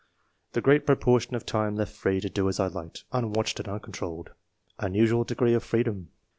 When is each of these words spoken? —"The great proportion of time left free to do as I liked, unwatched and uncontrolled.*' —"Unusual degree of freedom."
—"The 0.53 0.61
great 0.61 0.87
proportion 0.87 1.35
of 1.35 1.45
time 1.45 1.75
left 1.75 1.95
free 1.95 2.19
to 2.21 2.27
do 2.27 2.49
as 2.49 2.59
I 2.59 2.65
liked, 2.65 3.03
unwatched 3.11 3.59
and 3.59 3.67
uncontrolled.*' 3.69 4.31
—"Unusual 4.79 5.25
degree 5.25 5.53
of 5.53 5.63
freedom." 5.63 6.09